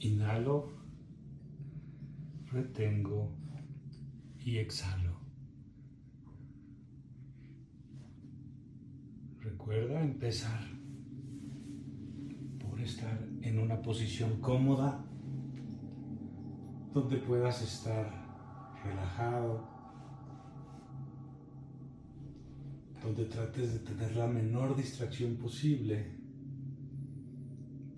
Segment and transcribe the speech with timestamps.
[0.00, 0.70] Inhalo,
[2.52, 3.32] retengo
[4.38, 5.18] y exhalo.
[9.40, 10.60] Recuerda empezar
[12.60, 15.04] por estar en una posición cómoda
[16.94, 19.68] donde puedas estar relajado,
[23.02, 26.17] donde trates de tener la menor distracción posible.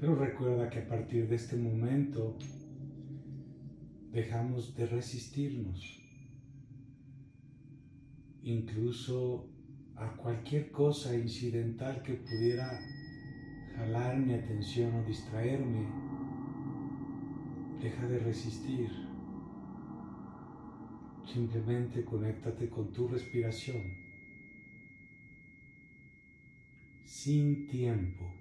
[0.00, 2.38] Pero recuerda que a partir de este momento
[4.12, 6.00] dejamos de resistirnos,
[8.42, 9.46] incluso
[9.96, 12.80] a cualquier cosa incidental que pudiera
[13.76, 15.86] jalar mi atención o distraerme.
[17.82, 18.90] Deja de resistir.
[21.26, 23.82] Simplemente conéctate con tu respiración.
[27.04, 28.39] Sin tiempo.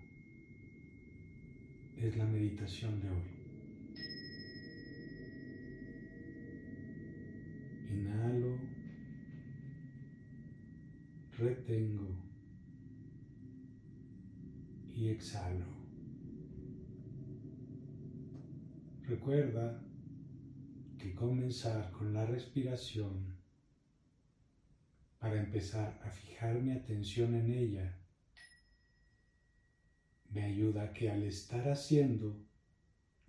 [2.01, 3.39] Es la meditación de hoy.
[7.89, 8.57] Inhalo.
[11.37, 12.15] Retengo.
[14.95, 15.65] Y exhalo.
[19.03, 19.83] Recuerda
[20.97, 23.35] que comenzar con la respiración
[25.19, 27.99] para empezar a fijar mi atención en ella
[30.31, 32.39] me ayuda que al estar haciendo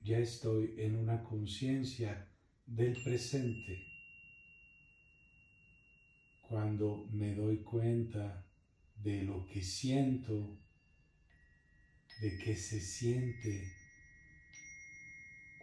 [0.02, 2.28] ya estoy en una conciencia
[2.66, 3.86] del presente.
[6.48, 8.44] Cuando me doy cuenta
[8.96, 10.58] de lo que siento,
[12.20, 13.72] de que se siente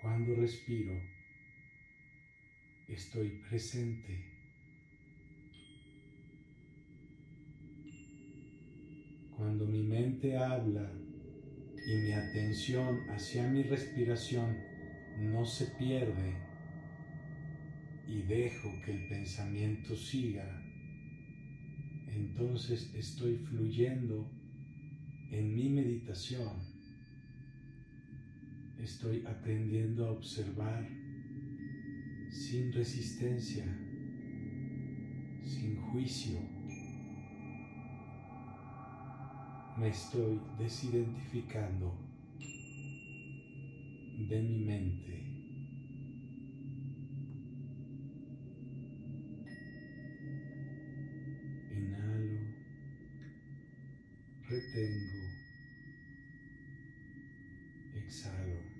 [0.02, 0.94] cuando respiro,
[2.88, 4.24] estoy presente.
[9.36, 10.92] Cuando mi mente habla
[11.88, 14.58] y mi atención hacia mi respiración
[15.18, 16.36] no se pierde
[18.08, 20.62] y dejo que el pensamiento siga,
[22.08, 24.30] entonces estoy fluyendo
[25.32, 26.78] en mi meditación
[28.88, 30.88] estoy aprendiendo a observar
[32.30, 33.66] sin resistencia,
[35.44, 36.57] sin juicio.
[39.78, 41.94] Me estoy desidentificando
[44.28, 45.24] de mi mente.
[51.70, 52.40] Inhalo,
[54.50, 55.30] retengo,
[57.94, 58.78] exhalo.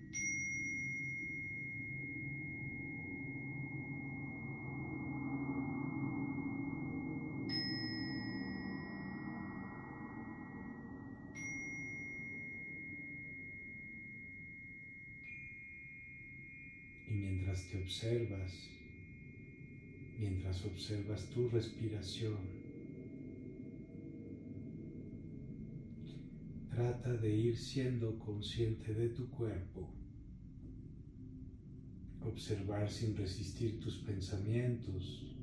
[17.56, 18.70] Te observas,
[20.20, 22.38] mientras observas tu respiración,
[26.70, 29.90] trata de ir siendo consciente de tu cuerpo,
[32.22, 35.34] observar sin resistir tus pensamientos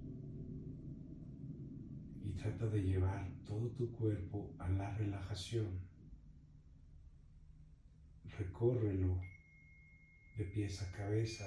[2.22, 5.80] y trata de llevar todo tu cuerpo a la relajación.
[8.38, 9.20] Recórrelo
[10.36, 11.46] de pies a cabeza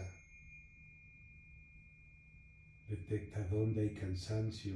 [2.90, 4.74] Detecta dónde hay cansancio,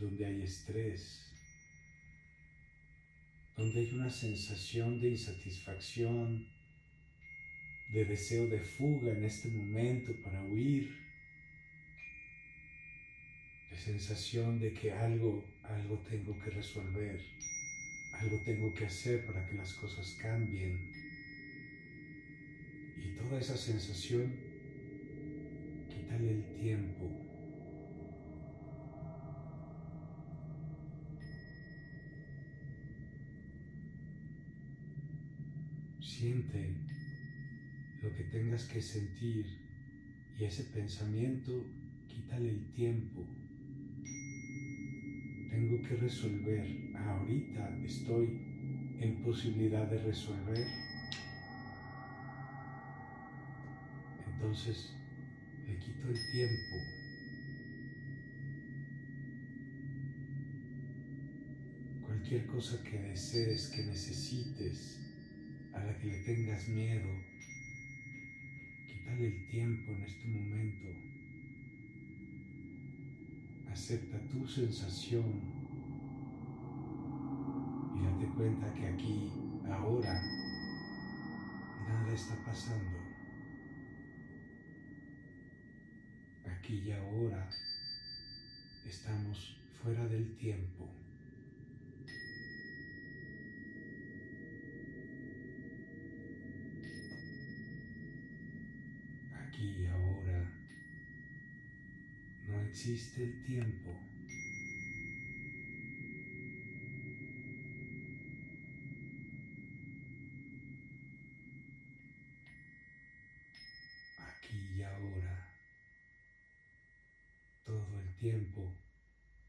[0.00, 1.24] dónde hay estrés,
[3.56, 6.48] dónde hay una sensación de insatisfacción,
[7.92, 10.90] de deseo de fuga en este momento para huir,
[13.70, 17.24] de sensación de que algo, algo tengo que resolver,
[18.14, 20.90] algo tengo que hacer para que las cosas cambien.
[22.96, 24.45] Y toda esa sensación
[26.18, 27.10] El tiempo.
[36.00, 36.74] Siente
[38.02, 39.44] lo que tengas que sentir
[40.38, 41.52] y ese pensamiento,
[42.08, 43.26] quítale el tiempo.
[45.50, 46.66] Tengo que resolver.
[46.96, 48.40] Ahorita estoy
[49.00, 50.66] en posibilidad de resolver.
[54.32, 54.96] Entonces
[55.66, 56.76] le quito el tiempo.
[62.04, 65.00] Cualquier cosa que desees, que necesites,
[65.74, 67.08] a la que le tengas miedo,
[68.86, 70.88] quítale el tiempo en este momento.
[73.68, 75.24] Acepta tu sensación
[77.94, 79.32] y date cuenta que aquí,
[79.68, 80.22] ahora,
[81.86, 82.95] Nada está pasando.
[86.66, 87.48] Aquí y ahora
[88.84, 90.90] estamos fuera del tiempo.
[99.46, 100.52] Aquí y ahora
[102.48, 103.96] no existe el tiempo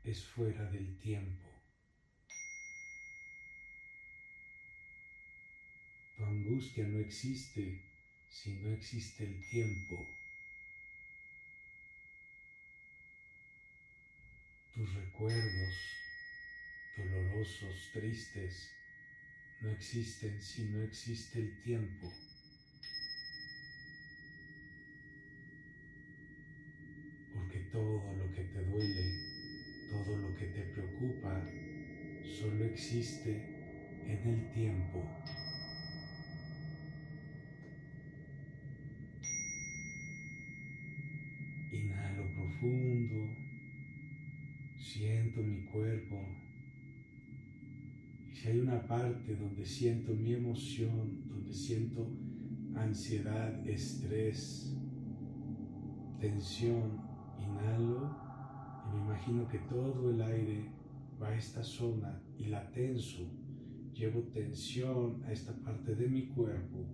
[0.08, 1.50] es fuera del tiempo.
[6.16, 7.82] Tu angustia no existe
[8.30, 10.08] si no existe el tiempo.
[14.76, 15.76] Tus recuerdos
[16.96, 18.70] dolorosos, tristes,
[19.62, 22.14] no existen si no existe el tiempo.
[27.72, 29.27] todo lo que te duele,
[29.90, 31.44] todo lo que te preocupa,
[32.24, 33.42] solo existe
[34.06, 35.04] en el tiempo.
[41.72, 43.36] Inhalo profundo,
[44.78, 46.22] siento mi cuerpo.
[48.34, 52.08] Si hay una parte donde siento mi emoción, donde siento
[52.76, 54.76] ansiedad, estrés,
[56.20, 57.08] tensión,
[57.40, 58.27] Inhalo
[58.94, 60.70] me imagino que todo el aire
[61.22, 63.30] va a esta zona y la tenso.
[63.94, 66.86] Llevo tensión a esta parte de mi cuerpo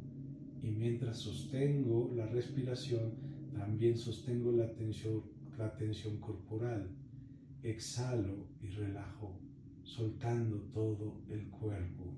[0.62, 3.12] y mientras sostengo la respiración,
[3.54, 5.24] también sostengo la tensión,
[5.57, 6.90] la tensión corporal.
[7.62, 9.40] Exhalo y relajo,
[9.84, 12.13] soltando todo el cuerpo.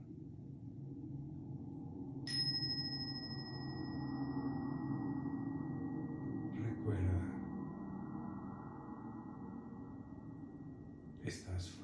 [6.86, 7.34] Estás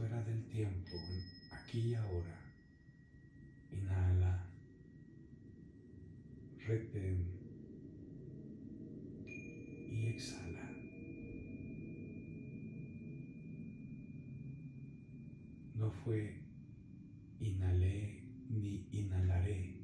[0.02, 0.98] fuera del tiempo,
[1.52, 2.36] aquí y ahora.
[3.72, 4.48] Inhala.
[6.66, 7.28] Retén.
[9.28, 10.72] Y exhala.
[15.76, 16.34] No fue
[17.40, 19.76] inhalé ni inhalaré.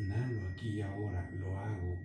[0.00, 1.98] Inhalo aquí y ahora, lo hago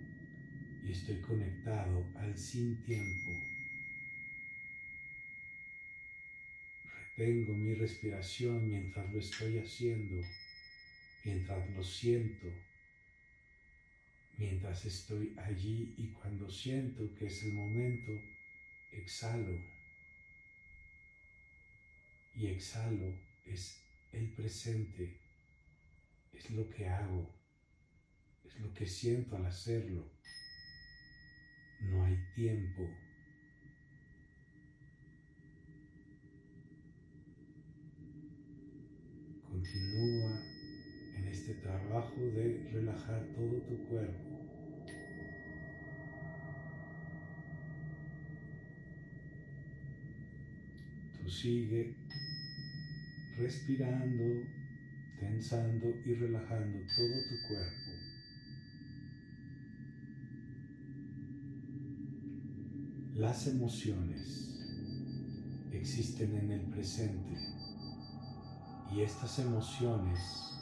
[0.84, 3.55] y estoy conectado al sin tiempo.
[7.16, 10.22] Tengo mi respiración mientras lo estoy haciendo,
[11.24, 12.46] mientras lo siento,
[14.36, 18.12] mientras estoy allí y cuando siento que es el momento,
[18.92, 19.58] exhalo.
[22.34, 25.18] Y exhalo es el presente,
[26.34, 27.34] es lo que hago,
[28.44, 30.06] es lo que siento al hacerlo.
[31.80, 33.05] No hay tiempo.
[39.56, 40.42] Continúa
[41.14, 44.38] en este trabajo de relajar todo tu cuerpo.
[51.18, 51.96] Tú sigue
[53.38, 54.44] respirando,
[55.18, 57.92] tensando y relajando todo tu cuerpo.
[63.14, 64.60] Las emociones
[65.72, 67.65] existen en el presente
[68.92, 70.56] y estas emociones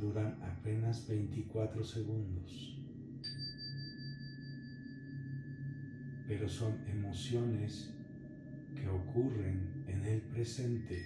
[0.00, 2.78] duran apenas 24 segundos.
[6.26, 7.94] Pero son emociones
[8.74, 11.02] que ocurren en el presente.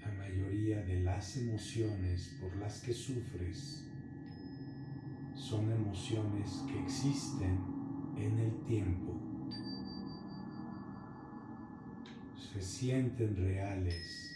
[0.00, 3.84] La mayoría de las emociones por las que sufres
[5.34, 7.58] son emociones que existen
[8.16, 9.29] en el tiempo.
[12.40, 14.34] Se sienten reales,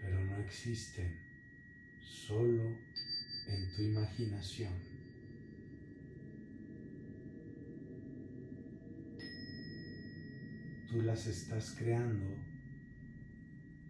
[0.00, 1.14] pero no existen,
[2.00, 2.78] solo
[3.46, 4.72] en tu imaginación.
[10.88, 12.36] Tú las estás creando,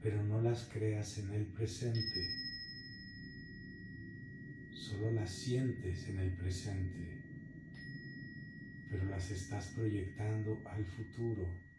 [0.02, 2.28] pero no las creas en el presente,
[4.72, 7.22] solo las sientes en el presente,
[8.90, 11.69] pero las estás proyectando al futuro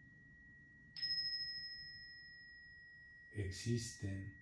[3.34, 4.32] existen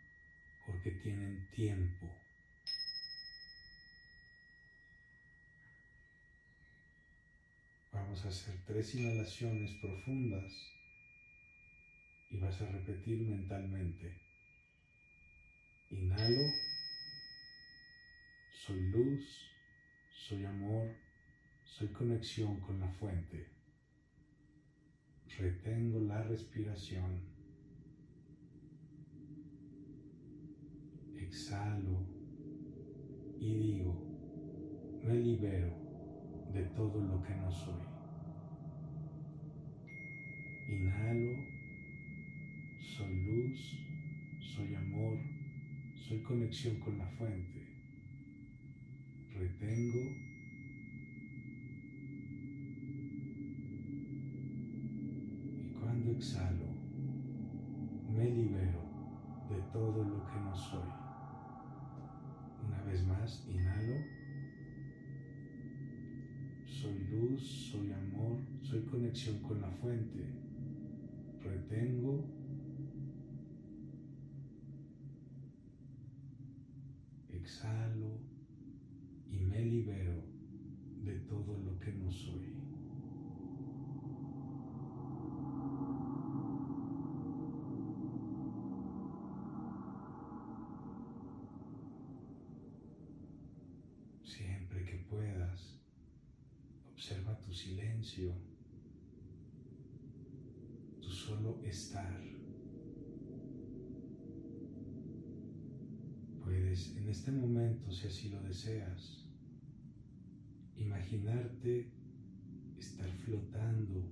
[0.67, 2.07] porque tienen tiempo.
[7.93, 10.53] Vamos a hacer tres inhalaciones profundas
[12.31, 14.21] y vas a repetir mentalmente.
[15.91, 16.53] Inhalo,
[18.53, 19.51] soy luz,
[20.09, 20.95] soy amor,
[21.65, 23.49] soy conexión con la fuente.
[25.39, 27.30] Retengo la respiración.
[31.31, 32.05] Exhalo
[33.39, 33.95] y digo,
[35.05, 35.73] me libero
[36.53, 37.85] de todo lo que no soy.
[40.69, 41.37] Inhalo,
[42.81, 43.79] soy luz,
[44.41, 45.19] soy amor,
[45.95, 47.61] soy conexión con la fuente.
[49.33, 50.11] Retengo.
[55.55, 56.67] Y cuando exhalo,
[58.17, 58.83] me libero
[59.49, 61.10] de todo lo que no soy.
[62.81, 63.97] Una vez más, inhalo.
[66.65, 70.25] Soy luz, soy amor, soy conexión con la fuente.
[71.43, 72.25] Retengo.
[77.29, 78.19] Exhalo
[79.27, 80.25] y me libero
[81.05, 82.61] de todo lo que no soy.
[94.23, 95.81] Siempre que puedas,
[96.93, 97.37] observa
[101.01, 102.19] tu solo estar.
[106.43, 109.27] Puedes en este momento, si así lo deseas,
[110.77, 111.93] imaginarte
[112.79, 114.11] estar flotando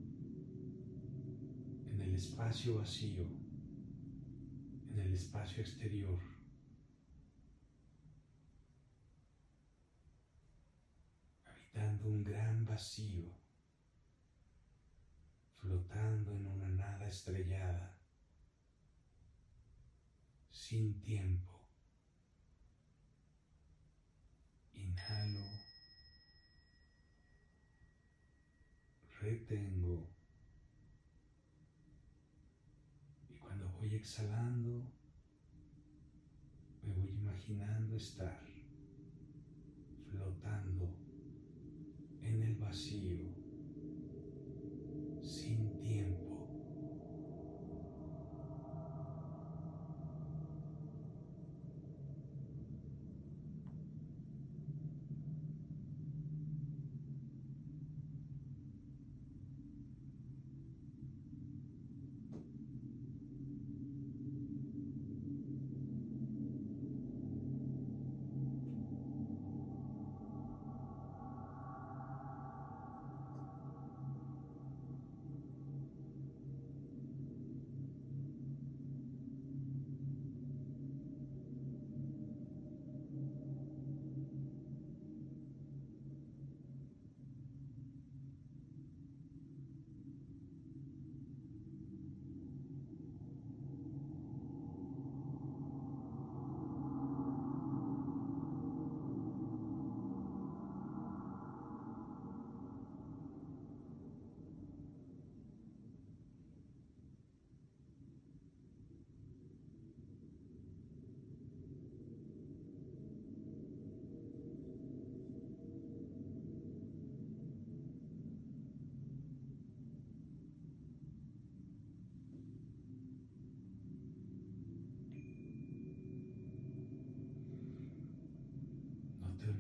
[1.91, 3.27] en el espacio vacío,
[4.91, 6.19] en el espacio exterior.
[11.47, 13.48] habitando un gran vacío,
[15.69, 17.95] flotando en una nada estrellada,
[20.51, 21.61] sin tiempo.
[24.73, 25.45] Inhalo,
[29.21, 30.09] retengo.
[33.29, 34.91] Y cuando voy exhalando,
[36.83, 38.41] me voy imaginando estar
[40.11, 40.97] flotando
[42.23, 43.38] en el vacío,
[45.29, 45.68] sin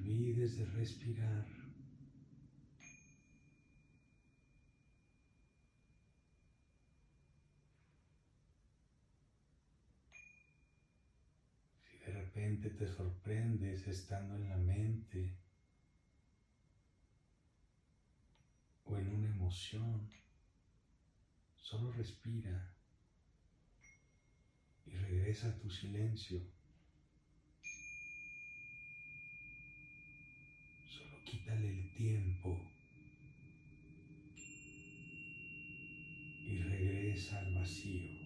[0.09, 1.47] olvides de respirar.
[11.85, 15.37] Si de repente te sorprendes estando en la mente
[18.87, 20.09] o en una emoción,
[21.57, 22.73] solo respira
[24.87, 26.41] y regresa a tu silencio.
[30.89, 32.59] Solo quítale el tiempo
[36.47, 38.18] y regresa al vacío.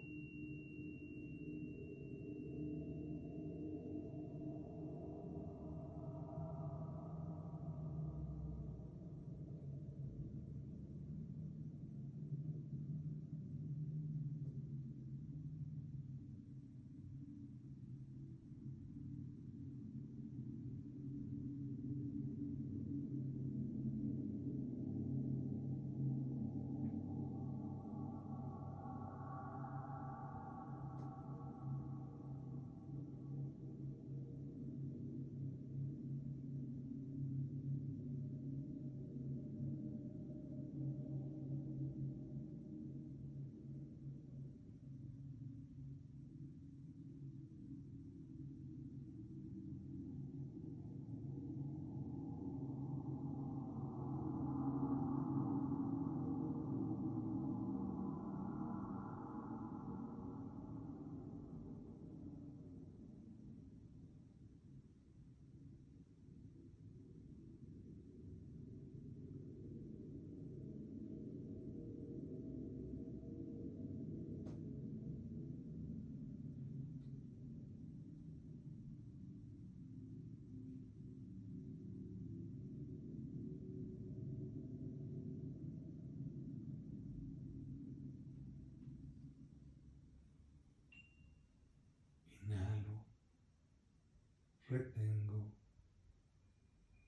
[94.73, 95.53] Retengo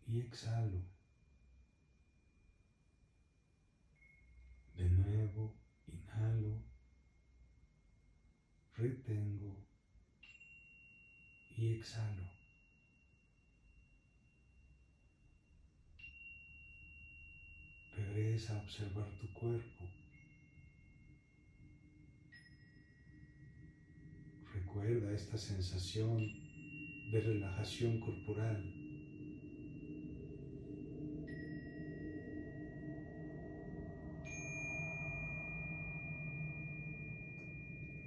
[0.07, 0.83] y exhalo.
[4.77, 5.55] De nuevo,
[5.87, 6.63] inhalo,
[8.77, 9.57] retengo
[11.57, 12.31] y exhalo.
[17.97, 19.89] Regresa a observar tu cuerpo.
[24.53, 26.44] Recuerda esta sensación
[27.15, 28.75] de relajación corporal.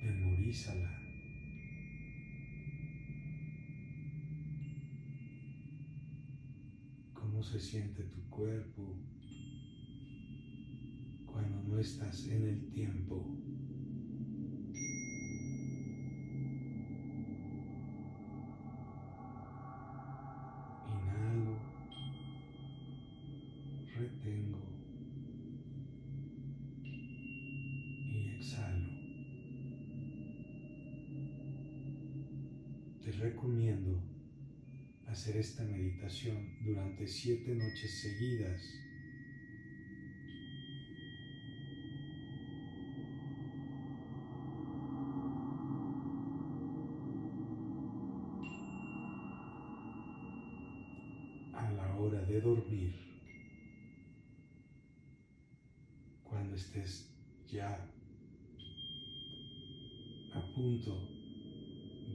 [0.03, 0.99] Memorízala.
[7.13, 8.99] Cómo se siente tu cuerpo
[11.25, 13.25] cuando no estás en el tiempo.
[23.97, 24.61] Retengo
[26.93, 28.89] y exhalo.
[33.03, 34.01] Te recomiendo
[35.07, 38.61] hacer esta meditación durante siete noches seguidas
[52.27, 52.93] de dormir,
[56.23, 57.09] cuando estés
[57.47, 57.89] ya
[60.33, 61.09] a punto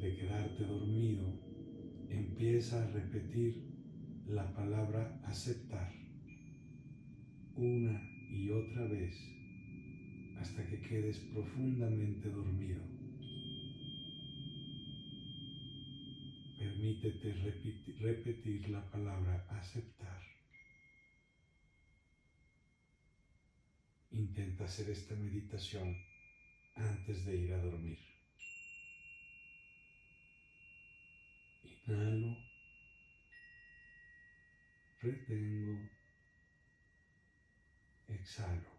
[0.01, 1.33] de quedarte dormido,
[2.09, 3.62] empieza a repetir
[4.27, 5.92] la palabra aceptar
[7.55, 9.16] una y otra vez
[10.40, 12.83] hasta que quedes profundamente dormido.
[16.59, 17.33] Permítete
[18.01, 20.21] repetir, la palabra aceptar.
[24.11, 25.97] Intenta hacer esta meditación
[26.75, 27.99] antes de ir a dormir.
[31.85, 32.37] Inhalo,
[35.03, 35.81] retengo,
[38.07, 38.71] exhalo.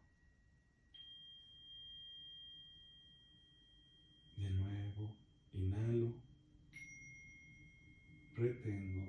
[4.38, 5.13] De nuevo,
[5.52, 6.13] inhalo.
[8.38, 9.06] Retengo.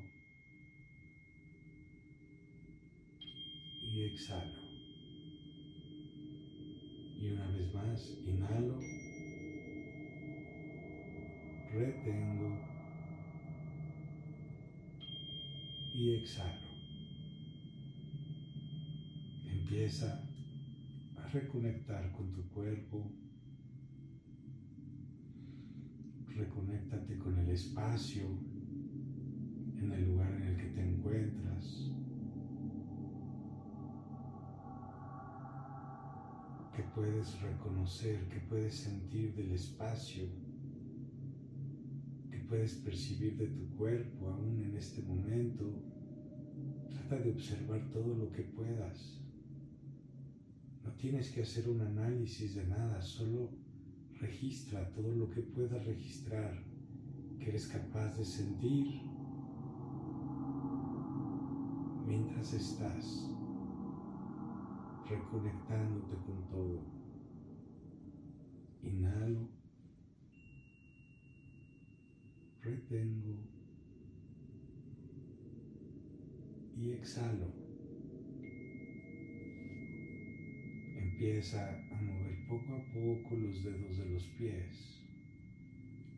[3.93, 4.61] Y exhalo.
[7.21, 8.77] Y una vez más, inhalo,
[11.73, 12.74] retengo
[16.05, 16.69] y exhalo.
[19.47, 20.23] Empieza
[21.17, 23.11] a reconectar con tu cuerpo.
[26.29, 28.25] Reconéctate con el espacio
[29.79, 31.91] en el lugar en el que te encuentras.
[36.77, 40.25] Que puedes reconocer, que puedes sentir del espacio,
[42.31, 45.94] que puedes percibir de tu cuerpo aún en este momento.
[46.95, 49.21] Trata de observar todo lo que puedas.
[50.85, 53.51] No tienes que hacer un análisis de nada, solo
[54.21, 56.63] registra todo lo que puedas registrar,
[57.39, 59.03] que eres capaz de sentir
[62.07, 63.29] mientras estás
[65.09, 66.81] reconectándote con todo.
[68.83, 69.49] Inhalo,
[72.63, 73.64] retengo
[76.93, 77.53] exhalo.
[80.97, 85.03] Empieza a mover poco a poco los dedos de los pies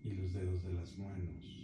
[0.05, 1.57] y los dedos de las manos.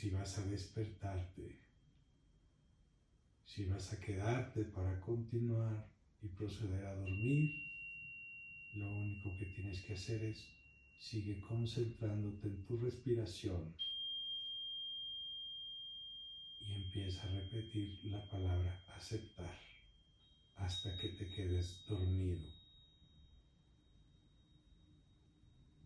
[0.00, 1.60] si vas a despertarte,
[3.44, 7.50] si vas a quedarte para continuar y proceder a dormir,
[8.76, 10.48] lo único que tienes que hacer es
[11.00, 13.74] sigue concentrándote en tu respiración
[16.60, 19.58] y empieza a repetir la palabra aceptar
[20.56, 22.46] hasta que te quedes dormido.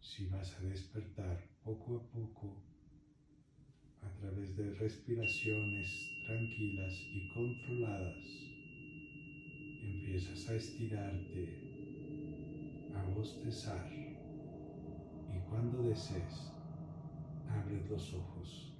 [0.00, 2.61] Si vas a despertar poco a poco,
[4.03, 8.24] a través de respiraciones tranquilas y controladas,
[9.81, 11.61] empiezas a estirarte,
[12.96, 14.04] a bostezar
[15.35, 16.53] y cuando desees,
[17.49, 18.73] abres los ojos.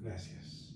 [0.00, 0.69] Gracias.